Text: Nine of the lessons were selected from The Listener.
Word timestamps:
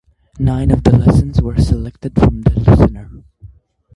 Nine 0.39 0.71
of 0.71 0.83
the 0.83 0.97
lessons 0.97 1.39
were 1.43 1.59
selected 1.61 2.13
from 2.19 2.41
The 2.41 2.59
Listener. 2.59 3.23